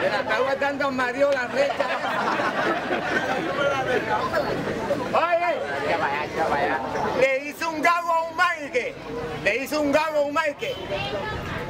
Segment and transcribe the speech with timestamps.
[0.00, 1.86] Me la está guardando Mario la recha.
[5.12, 5.52] Oye,
[7.20, 8.94] le hizo un gago a un Mike.
[9.44, 10.74] Le hizo un gago a un Mike.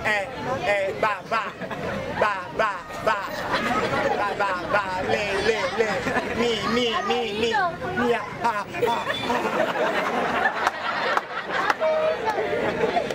[0.03, 0.29] Eh,
[0.65, 1.45] eh, va, va,
[2.19, 2.73] va, va,
[3.05, 3.17] va,
[4.19, 5.89] va, va, va, le, le, le,
[6.37, 7.53] mi, mi, mi, mi,
[7.99, 9.05] mi, ah, ah, ah.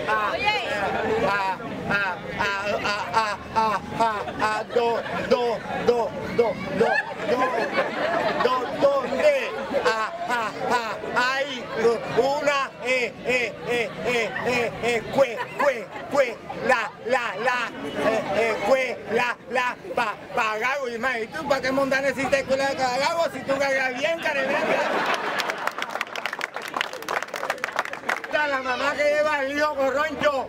[0.08, 0.32] Ah,
[1.26, 4.88] ah, ah, ah, ah, ah, ah, ah, do,
[5.28, 5.98] do, do,
[6.36, 6.88] do, do,
[7.30, 7.40] do,
[8.44, 9.38] do, ¿dónde?
[9.84, 11.64] Ah, ah, ah, hay
[12.16, 17.70] una, eh, eh, eh, eh, eh, eh, cue, cue, cue, la, la, la,
[18.10, 20.98] eh, eh, cue, la, la, pa, pa, gago, y
[21.72, 24.90] más, ¿y tú para qué montar necesitas escuela de gago si tú gagas bien, careverga?
[28.48, 30.48] la mamá que lleva el hijo corroncho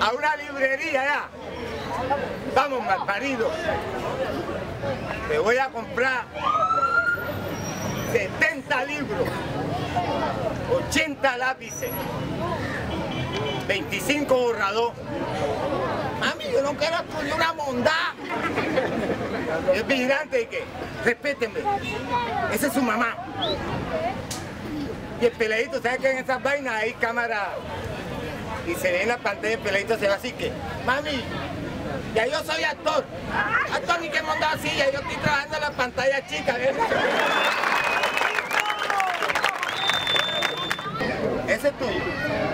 [0.00, 1.28] a una librería ya.
[2.54, 3.50] Vamos, mal parido.
[5.28, 6.24] Te voy a comprar
[8.12, 9.28] 70 libros,
[10.90, 11.90] 80 lápices,
[13.68, 14.92] 25 borrador.
[16.20, 18.14] Mami, yo no quiero estudiar una mondá.
[19.74, 20.64] Y el vigilante, ¿y?
[21.04, 21.60] Respétenme.
[22.52, 23.16] Esa es su mamá.
[25.20, 27.54] Y el peladito, ¿sabes que en esas vainas hay cámara?
[28.66, 30.50] Y se ve en la pantalla el peladito se va así que,
[30.84, 31.22] mami,
[32.14, 33.04] ya yo soy actor.
[33.72, 36.86] Actor ni que mondado así, ya yo estoy trabajando en la pantalla chica, ¿verdad?
[41.48, 42.45] Ese es tuyo.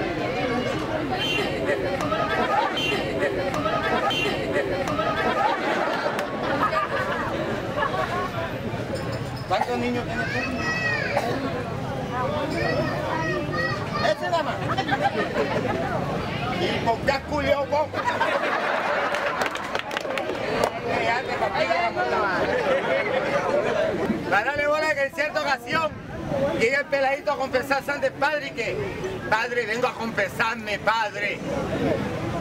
[9.83, 10.39] ¿Cuántos niños tienes tú?
[14.07, 14.55] Ese nada más.
[16.61, 17.89] ¿Y por qué has culiado vos?
[24.31, 25.91] Dale bola que en cierta ocasión
[26.61, 28.77] llega el peladito a confesar ante padre y que,
[29.29, 31.41] padre, vengo a confesarme, padre.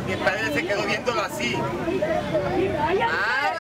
[0.08, 1.58] Y el padre se quedó viéndolo así.
[3.02, 3.51] Ah,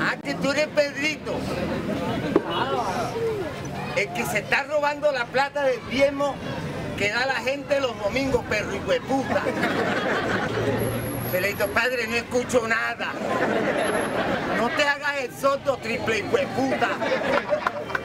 [0.00, 1.34] Ah, que tú eres Pedrito.
[3.96, 6.34] El que se está robando la plata del diezmo
[6.96, 9.42] que da la gente los domingos, perro y hueputa.
[11.30, 13.12] Pedrito, padre, no escucho nada.
[14.56, 16.88] No te hagas el sordo triple y hueputa.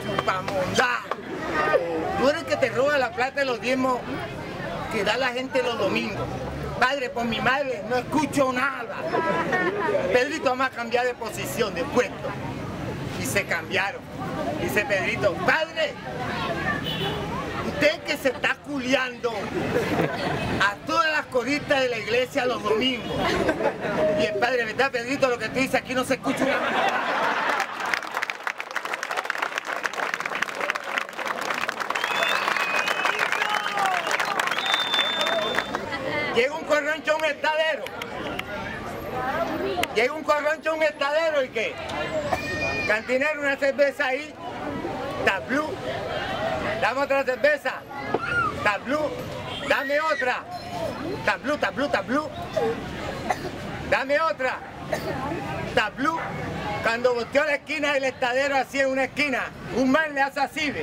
[0.03, 0.99] Chupamondá.
[2.19, 3.99] Tú eres el que te roba la plata de los diezmos
[4.91, 6.27] que da la gente los domingos.
[6.79, 8.97] Padre, por mi madre, no escucho nada.
[10.11, 12.29] Pedrito, vamos a cambiar de posición, de puesto.
[13.21, 14.01] Y se cambiaron.
[14.61, 15.93] Dice Pedrito, padre,
[17.67, 19.31] usted que se está culiando
[20.61, 23.15] a todas las coritas de la iglesia los domingos.
[24.19, 25.29] Y el padre, ¿verdad, Pedrito?
[25.29, 27.23] Lo que tú dices aquí no se escucha nada.
[36.35, 36.55] Llega
[37.23, 37.83] un estadero.
[39.95, 41.73] Llega un corroncho a un estadero y qué?
[42.87, 44.33] Cantinero, una cerveza ahí.
[45.25, 45.69] Tablu.
[46.81, 47.73] Dame otra cerveza.
[48.63, 48.99] Tablu.
[49.69, 50.43] Dame otra.
[51.25, 52.29] Tablu, tablu, tablu.
[53.89, 54.57] Dame otra.
[55.75, 56.19] Tablu.
[56.83, 59.43] Cuando volteó la esquina del estadero así en una esquina,
[59.77, 60.73] un man le hace así.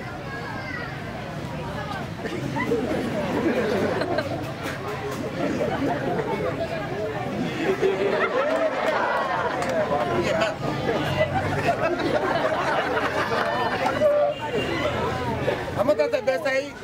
[15.76, 16.74] Vamos otra cerveza ahí.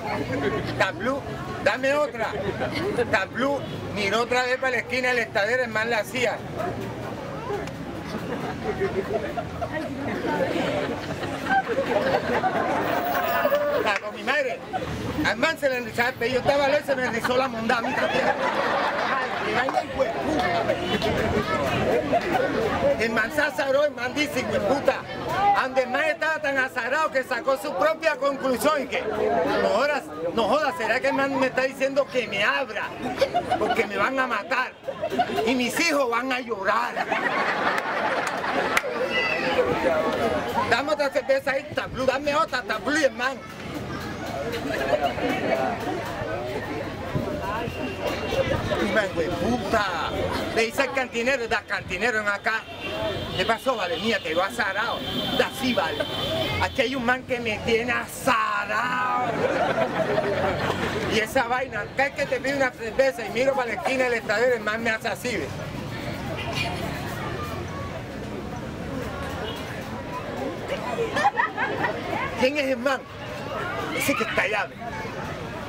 [0.78, 1.20] Tablu,
[1.64, 2.28] dame otra.
[3.10, 3.58] Tablu,
[3.94, 6.38] miró otra vez para la esquina del estadero, el man la hacía.
[13.94, 14.58] Con mi madre.
[15.36, 16.34] Man se le enrizaba el pelo.
[16.34, 18.24] Yo estaba lejos se me enrizó la mondá a mí también.
[22.98, 24.96] El man se azaró, el man dice, hijo puta.
[25.56, 30.02] Ande el man estaba tan azarado que sacó su propia conclusión y que no jodas,
[30.34, 32.88] no jodas, será que el man me está diciendo que me abra
[33.58, 34.72] porque me van a matar
[35.46, 36.94] y mis hijos van a llorar.
[40.70, 43.40] Dame otra cerveza ahí, tablu, dame otra, tablu, hermano.
[48.84, 50.10] Hijo de puta.
[50.54, 52.62] Le dice al cantinero, da cantinero en acá.
[53.36, 53.96] ¿Qué pasó, vale?
[53.98, 54.98] Mía, te va azarado.
[55.38, 55.98] Da sí, vale.
[56.62, 59.32] Aquí hay un man que me tiene azarado.
[61.14, 64.14] Y esa vaina, es que te pide una cerveza y miro para la esquina del
[64.14, 65.38] estadero, el man me hace así.
[72.40, 73.00] ¿Quién es el man?
[73.96, 74.66] Ese que está allá.
[74.66, 74.78] ¿ves?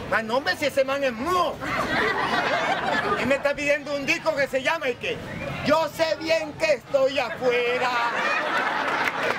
[0.10, 1.56] Man, no, hombre, si ese man es mudo.
[3.22, 5.18] Y me está pidiendo un disco que se llama y que
[5.66, 7.90] yo sé bien que estoy afuera,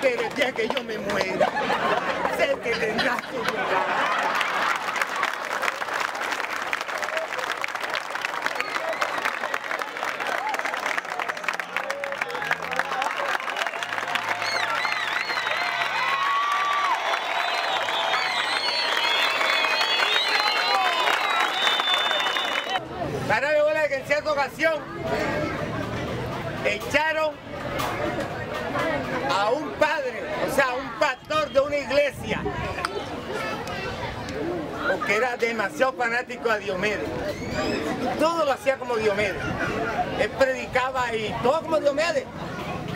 [0.03, 1.49] pero el que yo me muera,
[2.37, 4.08] sé que tendrás que llorar.
[35.19, 37.09] Era demasiado fanático a Diomedes.
[38.19, 39.43] Todo lo hacía como Diomedes.
[40.21, 42.25] Él predicaba y todo como Diomedes.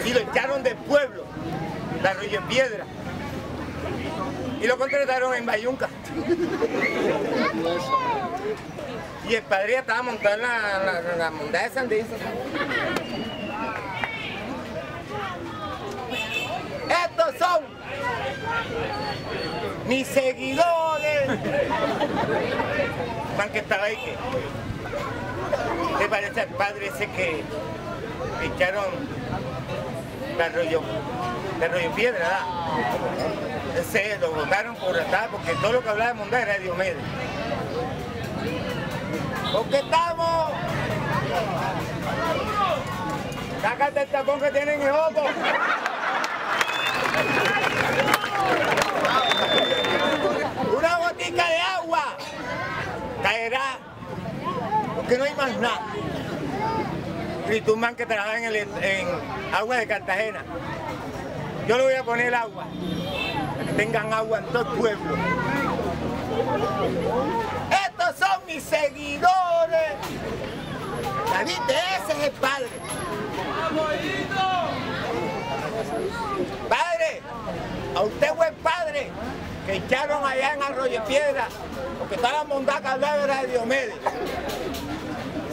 [0.05, 1.25] Y lo echaron del pueblo,
[2.01, 2.85] de Arroyo Piedra.
[4.61, 5.89] Y lo contrataron en Bayunca.
[9.29, 12.05] Y el padre estaba montado en la, la, montaña de San Luis.
[16.89, 17.63] Estos son
[19.93, 21.29] mis seguidores.
[23.37, 24.17] Man que estaba ahí que.
[25.99, 27.45] ¿Te parece al padre ese que
[28.43, 28.85] echaron
[30.37, 30.81] de arroyo,
[31.59, 32.47] de arroyo piedra, ¿verdad?
[33.79, 36.97] Ese lo votaron por atrás porque todo lo que hablaba de montaña era de Diomedes.
[39.53, 40.53] Porque estamos.
[43.61, 45.27] Sácate el tapón que tienen en el ojo.
[51.23, 52.17] Una botica de agua
[53.23, 53.79] caerá
[54.97, 55.87] porque no hay más nada.
[57.77, 58.69] Man, que trabaja en, el,
[59.55, 60.43] agua de Cartagena.
[61.69, 62.67] Yo le voy a poner agua.
[63.53, 65.17] Para que tengan agua en todo el pueblo.
[67.87, 69.93] Estos son mis seguidores.
[71.31, 72.69] David, ese es el padre.
[76.69, 77.23] Padre,
[77.95, 79.11] a usted buen padre,
[79.67, 81.49] que echaron allá en Arroyo Piedra,
[81.99, 83.95] porque está la mondaca era de Diomedes.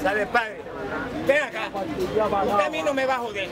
[0.02, 0.62] Sale padre.
[1.28, 1.70] Ven acá.
[1.74, 3.50] Usted a mí no me va a joder.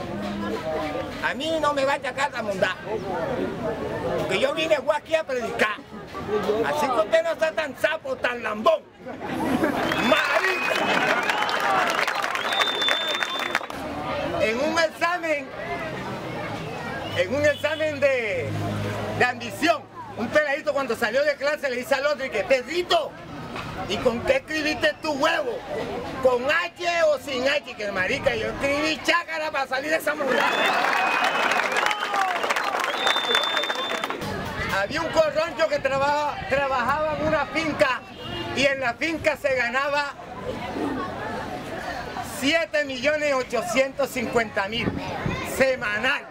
[1.23, 2.75] A mí no me va a achacar la mondá.
[4.19, 5.77] Porque yo vine aquí a predicar.
[6.65, 8.81] Así que usted no está tan sapo, tan lambón.
[10.09, 11.37] Marica.
[14.41, 15.47] En un examen,
[17.17, 18.06] en un examen de,
[20.17, 23.11] un peladito cuando salió de clase le dice al otro y que Pedrito,
[23.89, 25.57] ¿y con qué escribiste tu huevo?
[26.23, 27.75] ¿Con H o sin H?
[27.75, 30.43] Que marica, yo escribí chácara para salir de esa muralla.
[34.81, 38.01] Había un corroncho que trabaja- trabajaba en una finca
[38.55, 40.13] y en la finca se ganaba
[42.39, 44.87] 7 millones 850 mil
[45.57, 46.21] semanal.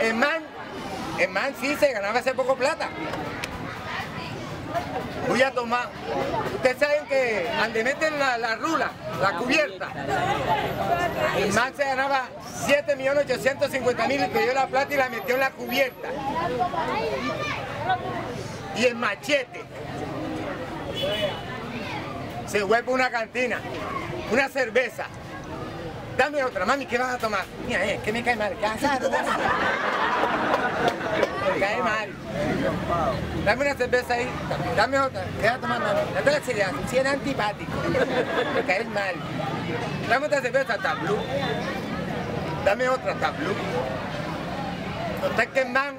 [0.00, 0.14] El
[1.28, 2.88] man sí se ganaba hace poco plata.
[5.28, 5.88] Voy a tomar.
[6.54, 8.90] Ustedes saben que donde meten la, la rula,
[9.20, 9.88] la cubierta,
[11.36, 12.28] el man se ganaba
[12.66, 16.08] 7.850.000 y pidió la plata y la metió en la cubierta.
[18.76, 19.62] Y el machete
[22.46, 23.60] se vuelve una cantina,
[24.32, 25.06] una cerveza.
[26.20, 27.46] Dame otra, mami, ¿qué vas a tomar?
[27.66, 28.54] Mira, eh, que me cae mal.
[28.54, 29.24] ¿Qué vas a tomar?
[31.54, 32.10] Me cae mal.
[33.42, 34.28] Dame una cerveza ahí,
[34.76, 35.24] dame otra.
[35.40, 36.00] ¿Qué vas a tomar, mami?
[36.14, 37.72] Dame la cereal, si era antipático.
[38.54, 39.14] Me caes mal.
[40.10, 41.16] Dame otra cerveza, tablú.
[42.66, 43.54] Dame otra, tablú.
[45.22, 45.94] Total que man,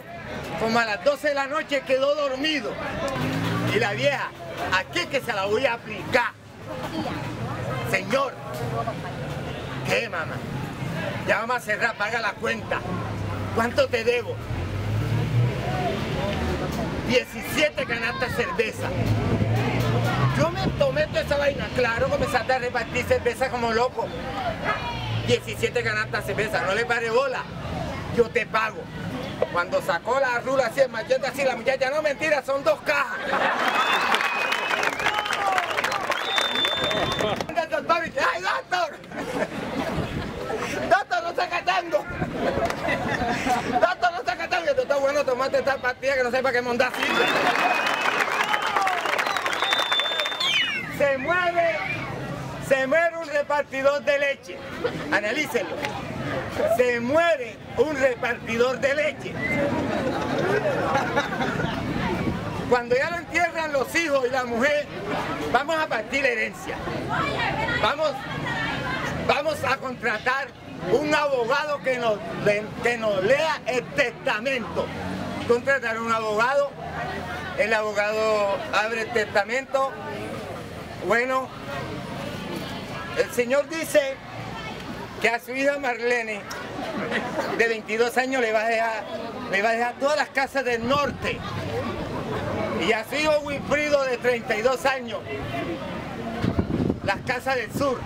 [0.59, 2.71] como a las 12 de la noche, quedó dormido.
[3.73, 4.29] Y la vieja,
[4.77, 6.33] aquí que se la voy a aplicar.
[7.89, 8.33] Señor,
[9.91, 10.35] ¿qué, mamá?
[11.27, 12.79] Ya vamos a cerrar, paga la cuenta.
[13.55, 14.35] ¿Cuánto te debo?
[17.07, 18.87] 17 canastas cerveza.
[20.37, 24.07] Yo me tomé toda esa vaina, claro, comenzaste a repartir cerveza como loco.
[25.27, 27.43] 17 canastas cerveza, no le pare bola,
[28.15, 28.81] yo te pago.
[29.51, 33.19] Cuando sacó la rula así, el machete así, la muchacha, no mentira, son dos cajas.
[38.33, 39.10] ¡ay, doctor!
[41.41, 41.97] ¡Doctor, no está catando!
[43.79, 44.69] ¡Doctor, no está catando!
[44.69, 47.25] Esto está bueno tomarte esta pastilla que no sepa qué sirve.
[50.97, 51.77] Se mueve,
[52.67, 54.57] se muere un repartidor de leche.
[55.11, 55.75] Analícenlo.
[56.77, 59.33] Se muere un repartidor de leche.
[62.69, 64.85] Cuando ya lo entierran los hijos y la mujer,
[65.51, 66.77] vamos a partir herencia.
[67.81, 68.11] Vamos,
[69.27, 72.17] vamos a contratar un abogado que nos,
[72.83, 74.85] que nos lea el testamento.
[75.47, 76.71] Contratar un abogado,
[77.57, 79.91] el abogado abre el testamento.
[81.07, 81.49] Bueno,
[83.17, 84.15] el señor dice
[85.21, 86.41] que a su hija Marlene,
[87.57, 89.03] de 22 años, le va a dejar,
[89.51, 91.37] le va a dejar todas las casas del norte.
[92.87, 95.19] Y a su hijo Wilfrido, de 32 años,
[97.03, 97.99] las casas del sur.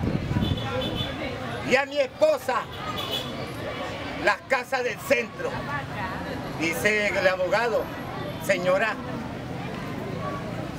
[1.68, 2.62] Y a mi esposa,
[4.24, 5.50] las casas del centro.
[6.60, 7.82] Dice el abogado,
[8.46, 8.94] señora,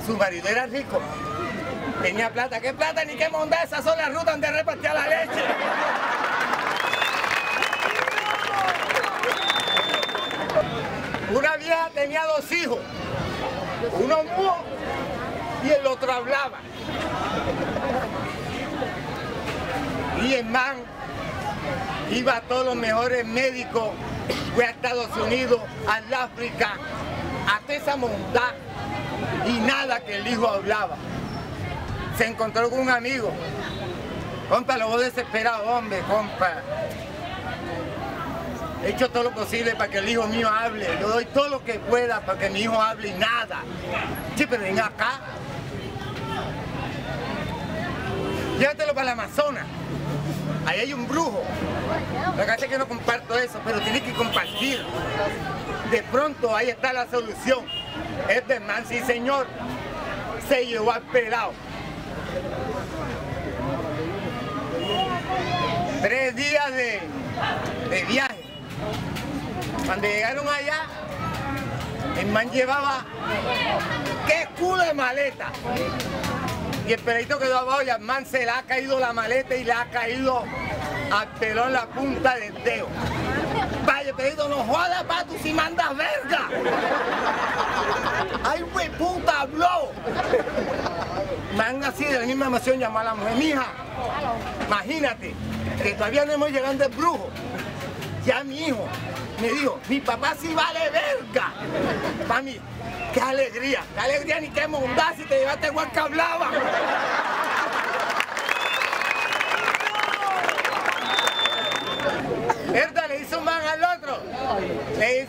[0.06, 1.00] su marido era rico.
[2.02, 3.62] Tenía plata, ¿qué plata ni qué monda?
[3.62, 5.44] Esas son las rutas donde repartía la leche.
[11.34, 12.78] Una vieja tenía dos hijos,
[13.92, 14.56] uno mudo
[15.62, 16.58] y el otro hablaba.
[20.24, 20.76] Y el man
[22.10, 23.90] iba a todos los mejores médicos,
[24.54, 26.76] fue a Estados Unidos, al África,
[27.46, 28.54] hasta esa monda
[29.46, 30.96] y nada que el hijo hablaba.
[32.16, 33.32] Se encontró con un amigo.
[34.48, 36.62] Compa, lo vos desesperado, hombre, compa.
[38.84, 40.86] He hecho todo lo posible para que el hijo mío hable.
[41.00, 43.62] Yo doy todo lo que pueda para que mi hijo hable y nada.
[44.36, 45.20] Sí, pero ven acá.
[48.58, 49.66] Llévatelo para la Amazonas.
[50.68, 51.42] Ahí hay un brujo.
[52.36, 54.84] La verdad es que no comparto eso, pero tienes que compartir.
[55.90, 57.64] De pronto ahí está la solución.
[58.28, 59.46] Es de man, sí señor.
[60.46, 61.52] Se llevó al pelado.
[66.02, 67.00] Tres días de,
[67.88, 68.42] de viaje.
[69.86, 70.82] Cuando llegaron allá,
[72.20, 73.06] el man llevaba
[74.26, 75.50] qué culo de maleta.
[76.88, 79.62] Y el peladito quedó abajo y al man se le ha caído la maleta y
[79.62, 80.42] le ha caído
[81.12, 82.86] al pelón la punta del dedo.
[83.84, 86.48] Vaya, peladito, no jodas, pa, tú si mandas verga.
[88.42, 89.90] Ay, güey, puta, habló.
[91.54, 93.66] Man así de la misma emoción llamó a la mujer, mija,
[94.66, 95.34] imagínate,
[95.82, 97.28] que todavía no hemos llegado del brujo.
[98.24, 98.88] Ya mi hijo
[99.40, 101.52] me dijo, mi papá sí vale verga.
[102.28, 102.60] Mami,
[103.12, 106.50] qué alegría, qué alegría ni qué mondad si te llevaste igual que hablaba.
[112.72, 113.08] ¿Verdad?
[113.08, 114.22] Le hizo un man al otro.
[115.00, 115.28] Él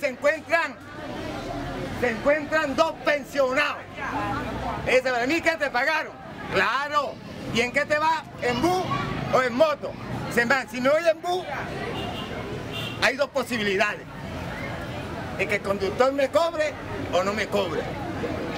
[0.00, 0.76] se encuentran,
[2.00, 3.78] se encuentran dos pensionados.
[4.86, 6.12] Le dice, para mí, ¿qué te pagaron?
[6.52, 7.14] Claro.
[7.52, 8.24] ¿Y en qué te va?
[8.42, 8.84] ¿En bus
[9.32, 9.92] o en moto?
[10.34, 11.44] Se van, si me voy en bus,
[13.06, 14.02] hay dos posibilidades.
[15.38, 16.72] De que el conductor me cobre
[17.12, 17.82] o no me cobre.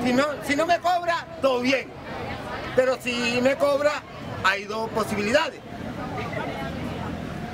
[0.02, 1.88] Si no, si no me cobra, todo bien.
[2.74, 4.02] Pero si me cobra,
[4.44, 5.60] hay dos posibilidades.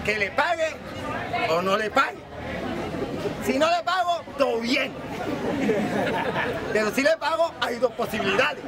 [0.04, 0.68] Que le pague
[1.50, 2.18] o no le pague.
[3.44, 4.92] Si no le pago, todo bien.
[6.72, 8.62] Pero si le pago, hay dos posibilidades.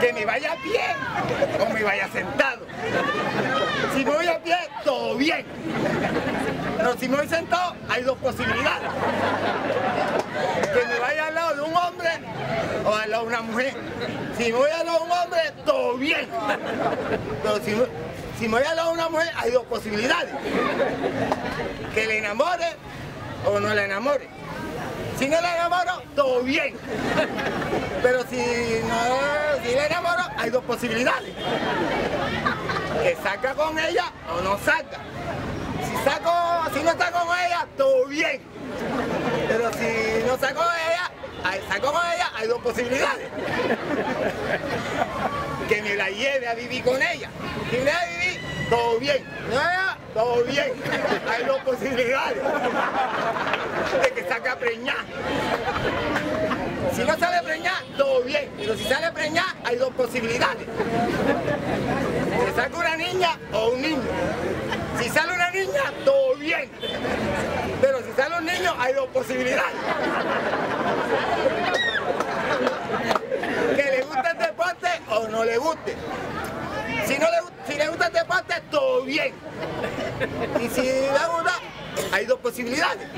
[0.00, 0.82] Que me vaya a pie
[1.60, 2.66] o me vaya sentado.
[3.94, 5.46] Si me voy a pie, todo bien.
[6.76, 8.90] Pero si me voy sentado, hay dos posibilidades.
[10.74, 12.10] Que me vaya al lado de un hombre
[12.84, 13.74] o al lado de una mujer.
[14.36, 16.28] Si me voy al lado de un hombre, todo bien.
[17.42, 17.74] Pero si,
[18.38, 20.34] si me voy al lado de una mujer, hay dos posibilidades.
[21.94, 22.76] Que le enamore
[23.46, 24.28] o no le enamore.
[25.18, 26.76] Si no le enamoro, todo bien.
[28.02, 31.32] Pero si no si le enamoro, hay dos posibilidades.
[33.02, 34.98] Que saca con ella o no saca.
[35.86, 36.32] Si saco,
[36.74, 38.42] si no está con ella, todo bien.
[39.48, 41.10] Pero si no saco con ella,
[41.44, 43.28] hay, saco con ella, hay dos posibilidades.
[45.68, 47.30] Que me la lleve a vivir con ella.
[47.70, 49.24] Si me la a vivir, todo bien.
[49.50, 50.72] No, todo bien.
[51.28, 52.42] Hay dos posibilidades
[54.02, 55.04] de que saca preñar.
[56.94, 58.50] Si no sale preñar, todo bien.
[58.56, 60.66] Pero si sale preñar, hay dos posibilidades.
[62.46, 64.02] Que saca una niña o un niño.
[65.00, 66.70] Si sale una niña, todo bien.
[67.80, 69.74] Pero si sale un niño, hay dos posibilidades.
[73.76, 75.96] Que le guste el deporte o no le guste.
[77.06, 79.34] Si, no le, si le gusta el deporte, todo bien.
[80.60, 81.52] Y si le gusta,
[82.12, 83.08] hay dos posibilidades.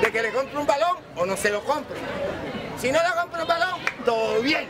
[0.00, 1.96] De que le compre un balón o no se lo compre.
[2.78, 4.66] Si no le compro un balón, todo bien.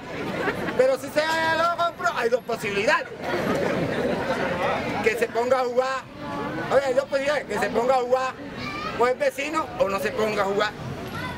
[0.77, 1.23] Pero si se
[1.57, 3.09] lo compro, hay dos posibilidades.
[5.03, 6.03] Que se ponga a jugar.
[6.73, 7.45] Oye, hay dos posibilidades.
[7.47, 8.35] Que se ponga a jugar
[8.99, 10.71] con el vecino o no se ponga a jugar.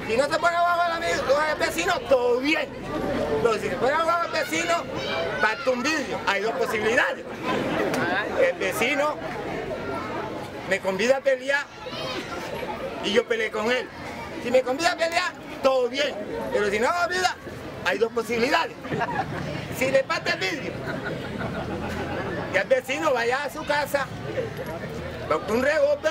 [0.07, 2.69] Si no se pone a jugar con el, amigo, con el vecino, todo bien.
[3.43, 4.75] Pero si se pone a jugar con el vecino,
[5.41, 6.19] parte un vidrio.
[6.27, 7.25] Hay dos posibilidades.
[8.41, 9.17] El vecino
[10.69, 11.65] me convida a pelear
[13.05, 13.89] y yo peleé con él.
[14.43, 16.15] Si me convida a pelear, todo bien.
[16.53, 17.37] Pero si no me convida,
[17.87, 18.77] hay dos posibilidades.
[19.79, 20.73] Si le parte el vidrio,
[22.53, 24.07] que el vecino vaya a su casa,
[25.29, 26.09] busque un rebote,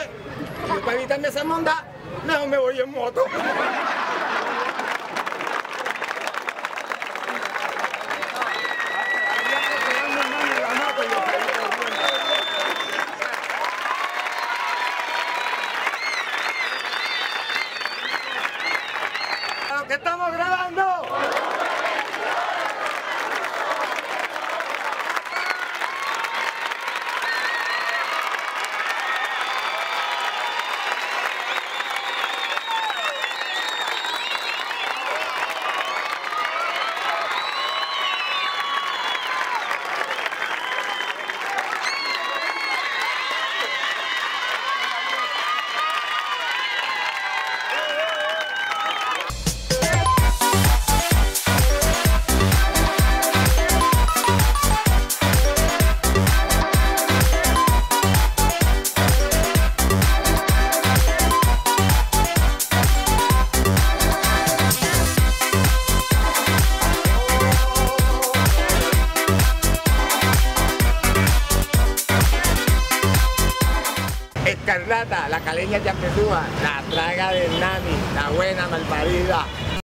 [0.67, 1.92] yo para evitarme esa mondad,
[2.25, 3.21] no me voy en moto.
[3.25, 3.37] ¿Qué